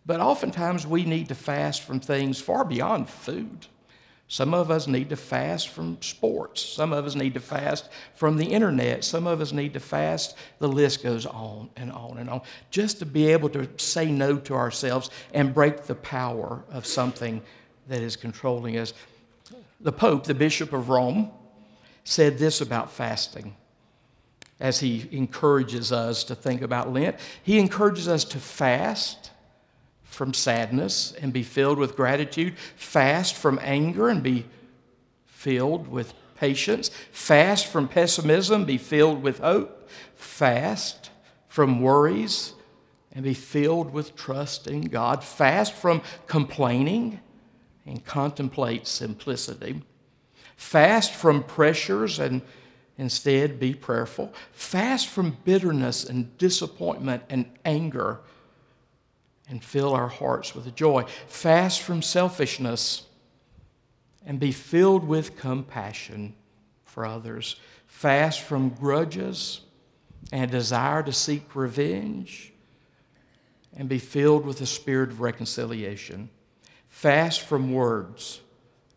But 0.07 0.21
oftentimes 0.21 0.87
we 0.87 1.05
need 1.05 1.29
to 1.29 1.35
fast 1.35 1.83
from 1.83 1.99
things 1.99 2.41
far 2.41 2.65
beyond 2.65 3.09
food. 3.09 3.67
Some 4.29 4.55
of 4.55 4.71
us 4.71 4.87
need 4.87 5.11
to 5.11 5.17
fast 5.17 5.69
from 5.69 6.01
sports. 6.01 6.63
Some 6.63 6.93
of 6.93 7.05
us 7.05 7.15
need 7.15 7.35
to 7.35 7.41
fast 7.41 7.91
from 8.15 8.37
the 8.37 8.47
internet. 8.47 9.05
Some 9.05 9.27
of 9.27 9.41
us 9.41 9.53
need 9.53 9.75
to 9.75 9.81
fast. 9.81 10.37
The 10.59 10.69
list 10.69 11.03
goes 11.03 11.27
on 11.27 11.71
and 11.77 11.93
on 11.93 12.19
and 12.19 12.31
on. 12.31 12.41
Just 12.71 13.01
to 13.01 13.07
be 13.07 13.27
able 13.33 13.49
to 13.51 13.69
say 13.77 14.11
no 14.11 14.39
to 14.39 14.55
ourselves 14.55 15.11
and 15.35 15.53
break 15.53 15.85
the 15.85 15.95
power 15.95 16.65
of 16.71 16.87
something 16.87 17.43
that 17.89 18.01
is 18.01 18.17
controlling 18.17 18.77
us. 18.79 18.93
The 19.81 19.93
Pope, 19.93 20.25
the 20.25 20.35
Bishop 20.35 20.73
of 20.73 20.89
Rome, 20.89 21.31
said 22.05 22.39
this 22.39 22.61
about 22.61 22.91
fasting 22.91 23.57
as 24.61 24.81
he 24.81 25.09
encourages 25.11 25.93
us 25.93 26.25
to 26.25 26.35
think 26.35 26.63
about 26.63 26.93
Lent. 26.93 27.17
He 27.43 27.59
encourages 27.59 28.09
us 28.09 28.25
to 28.25 28.39
fast 28.39 29.31
from 30.05 30.33
sadness 30.33 31.13
and 31.21 31.33
be 31.33 31.43
filled 31.43 31.79
with 31.79 31.97
gratitude, 31.97 32.57
fast 32.77 33.35
from 33.35 33.59
anger 33.63 34.09
and 34.09 34.23
be 34.23 34.47
filled 35.27 35.89
with 35.89 36.15
patience, 36.37 36.89
fast 37.11 37.67
from 37.67 37.89
pessimism, 37.89 38.65
be 38.65 38.79
filled 38.79 39.23
with 39.23 39.41
hope, 39.41 39.89
fast 40.15 41.11
from 41.49 41.81
worries 41.81 42.55
and 43.13 43.25
be 43.25 43.35
filled 43.35 43.93
with 43.93 44.17
trust 44.17 44.67
in 44.67 44.83
God, 44.83 45.23
fast 45.23 45.73
from 45.73 46.03
complaining 46.27 47.21
and 47.87 48.05
contemplate 48.05 48.87
simplicity, 48.87 49.83
fast 50.57 51.13
from 51.13 51.43
pressures 51.43 52.19
and 52.19 52.43
instead 52.97 53.59
be 53.59 53.75
prayerful, 53.75 54.33
fast 54.53 55.09
from 55.09 55.37
bitterness 55.45 56.05
and 56.05 56.37
disappointment 56.39 57.23
and 57.29 57.47
anger 57.65 58.21
and 59.49 59.63
fill 59.63 59.93
our 59.93 60.09
hearts 60.09 60.55
with 60.55 60.75
joy, 60.75 61.05
fast 61.27 61.83
from 61.83 62.01
selfishness 62.01 63.07
and 64.27 64.41
be 64.41 64.53
filled 64.53 65.05
with 65.05 65.37
compassion 65.37 66.35
for 66.85 67.05
others, 67.05 67.57
fast 67.87 68.41
from 68.41 68.71
grudges 68.71 69.61
and 70.33 70.51
desire 70.51 71.03
to 71.03 71.13
seek 71.13 71.55
revenge, 71.55 72.53
and 73.77 73.89
be 73.89 73.99
filled 73.99 74.47
with 74.47 74.59
the 74.59 74.67
spirit 74.67 75.11
of 75.11 75.21
reconciliation. 75.21 76.31
Fast 76.95 77.41
from 77.41 77.73
words, 77.73 78.41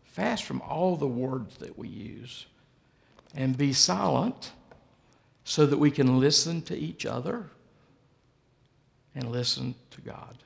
fast 0.04 0.44
from 0.44 0.62
all 0.62 0.94
the 0.96 1.08
words 1.08 1.56
that 1.56 1.76
we 1.76 1.88
use, 1.88 2.46
and 3.34 3.58
be 3.58 3.72
silent 3.72 4.52
so 5.42 5.66
that 5.66 5.78
we 5.78 5.90
can 5.90 6.20
listen 6.20 6.62
to 6.62 6.76
each 6.78 7.04
other 7.04 7.50
and 9.16 9.32
listen 9.32 9.74
to 9.90 10.00
God. 10.00 10.38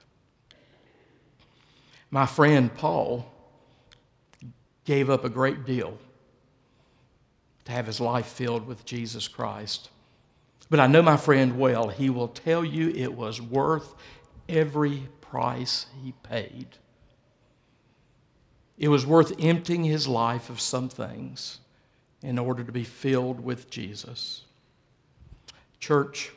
My 2.10 2.24
friend 2.24 2.74
Paul 2.74 3.30
gave 4.86 5.10
up 5.10 5.26
a 5.26 5.28
great 5.28 5.66
deal 5.66 5.98
to 7.66 7.72
have 7.72 7.86
his 7.86 8.00
life 8.00 8.26
filled 8.26 8.66
with 8.66 8.86
Jesus 8.86 9.28
Christ. 9.28 9.90
But 10.70 10.80
I 10.80 10.86
know 10.86 11.02
my 11.02 11.18
friend 11.18 11.58
well. 11.58 11.88
He 11.88 12.08
will 12.08 12.28
tell 12.28 12.64
you 12.64 12.88
it 12.88 13.12
was 13.12 13.42
worth 13.42 13.94
every 14.48 15.06
price 15.20 15.84
he 16.02 16.12
paid. 16.22 16.78
It 18.78 18.88
was 18.88 19.06
worth 19.06 19.32
emptying 19.38 19.84
his 19.84 20.08
life 20.08 20.50
of 20.50 20.60
some 20.60 20.88
things 20.88 21.58
in 22.22 22.38
order 22.38 22.64
to 22.64 22.72
be 22.72 22.84
filled 22.84 23.40
with 23.40 23.70
Jesus. 23.70 24.44
Church, 25.80 26.32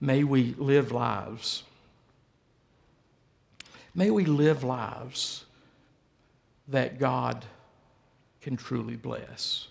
may 0.00 0.24
we 0.24 0.54
live 0.56 0.92
lives. 0.92 1.64
May 3.94 4.10
we 4.10 4.24
live 4.24 4.62
lives 4.62 5.44
that 6.68 6.98
God 6.98 7.44
can 8.40 8.56
truly 8.56 8.96
bless. 8.96 9.66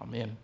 Amen. 0.00 0.36